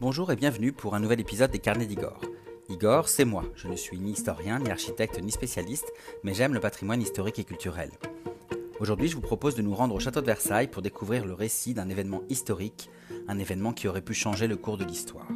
[0.00, 2.22] Bonjour et bienvenue pour un nouvel épisode des Carnets d'Igor.
[2.70, 3.44] Igor, c'est moi.
[3.54, 5.92] Je ne suis ni historien, ni architecte, ni spécialiste,
[6.24, 7.90] mais j'aime le patrimoine historique et culturel.
[8.80, 11.74] Aujourd'hui, je vous propose de nous rendre au château de Versailles pour découvrir le récit
[11.74, 12.88] d'un événement historique,
[13.28, 15.28] un événement qui aurait pu changer le cours de l'histoire.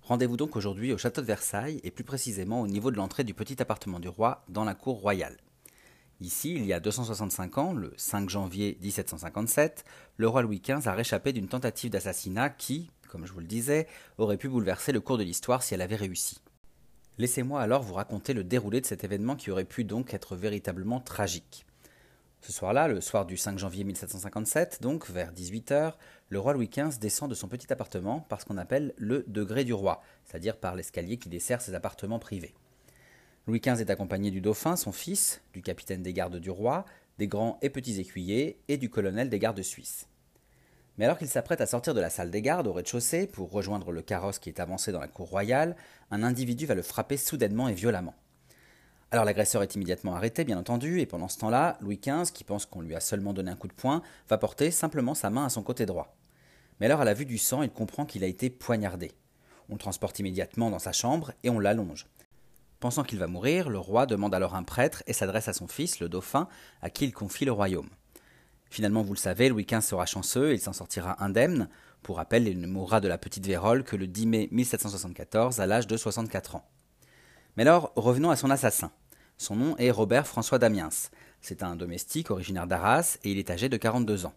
[0.00, 3.34] Rendez-vous donc aujourd'hui au château de Versailles et plus précisément au niveau de l'entrée du
[3.34, 5.36] petit appartement du roi dans la cour royale.
[6.22, 9.84] Ici, il y a 265 ans, le 5 janvier 1757,
[10.18, 13.88] le roi Louis XV a réchappé d'une tentative d'assassinat qui, comme je vous le disais,
[14.18, 16.40] aurait pu bouleverser le cours de l'histoire si elle avait réussi.
[17.18, 21.00] Laissez-moi alors vous raconter le déroulé de cet événement qui aurait pu donc être véritablement
[21.00, 21.66] tragique.
[22.40, 25.94] Ce soir-là, le soir du 5 janvier 1757, donc vers 18h,
[26.28, 29.64] le roi Louis XV descend de son petit appartement par ce qu'on appelle le degré
[29.64, 32.54] du roi, c'est-à-dire par l'escalier qui dessert ses appartements privés.
[33.48, 36.84] Louis XV est accompagné du dauphin, son fils, du capitaine des gardes du roi,
[37.18, 40.06] des grands et petits écuyers et du colonel des gardes suisses.
[40.96, 43.90] Mais alors qu'il s'apprête à sortir de la salle des gardes au rez-de-chaussée pour rejoindre
[43.90, 45.74] le carrosse qui est avancé dans la cour royale,
[46.12, 48.14] un individu va le frapper soudainement et violemment.
[49.10, 52.64] Alors l'agresseur est immédiatement arrêté, bien entendu, et pendant ce temps-là, Louis XV, qui pense
[52.64, 55.50] qu'on lui a seulement donné un coup de poing, va porter simplement sa main à
[55.50, 56.14] son côté droit.
[56.78, 59.10] Mais alors à la vue du sang, il comprend qu'il a été poignardé.
[59.68, 62.06] On le transporte immédiatement dans sa chambre et on l'allonge.
[62.82, 66.00] Pensant qu'il va mourir, le roi demande alors un prêtre et s'adresse à son fils,
[66.00, 66.48] le dauphin,
[66.80, 67.88] à qui il confie le royaume.
[68.70, 71.68] Finalement, vous le savez, Louis XV sera chanceux et il s'en sortira indemne.
[72.02, 75.66] Pour rappel, il ne mourra de la petite vérole que le 10 mai 1774 à
[75.68, 76.68] l'âge de 64 ans.
[77.56, 78.90] Mais alors, revenons à son assassin.
[79.38, 80.88] Son nom est Robert François Damiens.
[81.40, 84.34] C'est un domestique originaire d'Arras et il est âgé de 42 ans.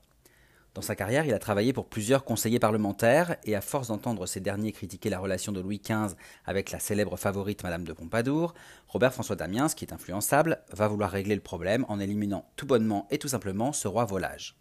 [0.76, 4.42] Dans sa carrière, il a travaillé pour plusieurs conseillers parlementaires et à force d'entendre ces
[4.42, 8.54] derniers critiquer la relation de Louis XV avec la célèbre favorite Madame de Pompadour,
[8.90, 13.08] Robert François Damiens, qui est influençable, va vouloir régler le problème en éliminant tout bonnement
[13.10, 14.58] et tout simplement ce roi volage.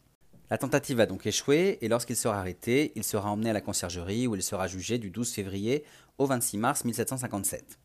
[0.50, 4.28] La tentative va donc échouer et lorsqu'il sera arrêté, il sera emmené à la conciergerie
[4.28, 5.82] où il sera jugé du 12 février
[6.18, 7.80] au 26 mars 1757.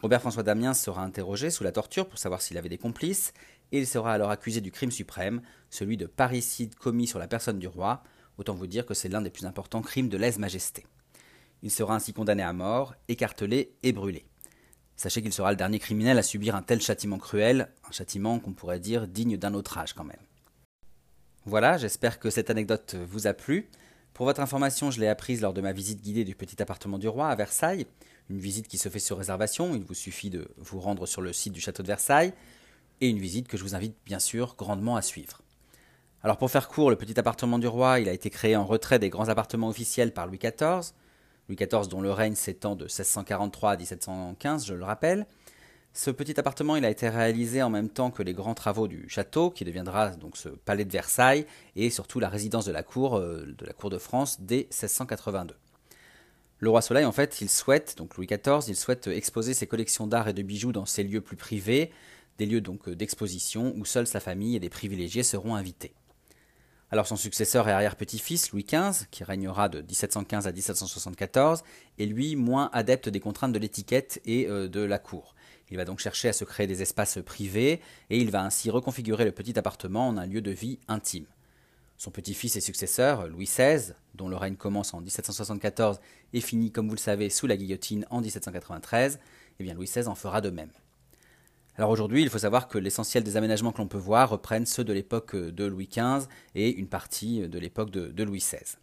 [0.00, 3.34] Robert François Damiens sera interrogé sous la torture pour savoir s'il avait des complices,
[3.72, 7.58] et il sera alors accusé du crime suprême, celui de parricide commis sur la personne
[7.58, 8.02] du roi,
[8.38, 10.86] autant vous dire que c'est l'un des plus importants crimes de lèse-majesté.
[11.62, 14.26] Il sera ainsi condamné à mort, écartelé et brûlé.
[14.96, 18.52] Sachez qu'il sera le dernier criminel à subir un tel châtiment cruel, un châtiment qu'on
[18.52, 20.16] pourrait dire digne d'un autre âge quand même.
[21.44, 23.68] Voilà, j'espère que cette anecdote vous a plu.
[24.12, 27.08] Pour votre information, je l'ai apprise lors de ma visite guidée du petit appartement du
[27.08, 27.86] roi à Versailles
[28.30, 29.74] une visite qui se fait sur réservation.
[29.74, 32.32] Il vous suffit de vous rendre sur le site du château de Versailles
[33.00, 35.42] et une visite que je vous invite bien sûr grandement à suivre.
[36.22, 38.98] Alors pour faire court, le petit appartement du roi, il a été créé en retrait
[38.98, 40.92] des grands appartements officiels par Louis XIV.
[41.48, 45.26] Louis XIV dont le règne s'étend de 1643 à 1715, je le rappelle.
[45.94, 49.08] Ce petit appartement, il a été réalisé en même temps que les grands travaux du
[49.08, 53.16] château, qui deviendra donc ce palais de Versailles, et surtout la résidence de la cour,
[53.16, 55.56] euh, de la cour de France dès 1682.
[56.60, 60.06] Le roi Soleil, en fait, il souhaite, donc Louis XIV, il souhaite exposer ses collections
[60.06, 61.90] d'art et de bijoux dans ses lieux plus privés,
[62.38, 65.92] des lieux donc d'exposition où seule sa famille et des privilégiés seront invités.
[66.90, 71.62] Alors son successeur et arrière-petit-fils, Louis XV, qui régnera de 1715 à 1774,
[71.98, 75.34] est lui moins adepte des contraintes de l'étiquette et euh, de la cour.
[75.70, 79.26] Il va donc chercher à se créer des espaces privés et il va ainsi reconfigurer
[79.26, 81.26] le petit appartement en un lieu de vie intime.
[81.98, 86.00] Son petit-fils et successeur, Louis XVI, dont le règne commence en 1774
[86.32, 89.18] et finit, comme vous le savez, sous la guillotine en 1793,
[89.58, 90.70] eh bien Louis XVI en fera de même.
[91.78, 94.82] Alors aujourd'hui, il faut savoir que l'essentiel des aménagements que l'on peut voir reprennent ceux
[94.82, 98.76] de l'époque de Louis XV et une partie de l'époque de, Louis XVI.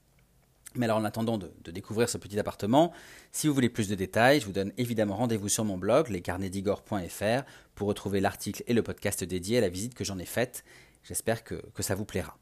[0.76, 2.94] Mais alors en attendant de, de, découvrir ce petit appartement,
[3.34, 7.44] si vous voulez plus de détails, je vous donne évidemment rendez-vous sur mon blog, lescarnetsdigor.fr,
[7.76, 10.64] pour retrouver l'article et le podcast dédié à la visite que j'en ai faite.
[11.04, 12.38] J'espère que ça vous plaira.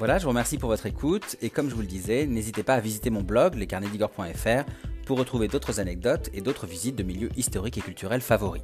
[0.00, 2.72] Voilà, je vous remercie pour votre écoute et comme je vous le disais, n'hésitez pas
[2.72, 4.64] à visiter mon blog lescarnedigor.fr
[5.04, 8.62] pour retrouver d'autres anecdotes et d'autres visites de milieux historiques et culturels favoris.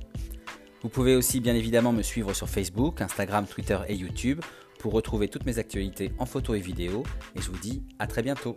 [0.80, 4.40] Vous pouvez aussi bien évidemment me suivre sur Facebook, Instagram, Twitter et YouTube
[4.78, 7.02] pour retrouver toutes mes actualités en photo et vidéo
[7.34, 8.56] et je vous dis à très bientôt.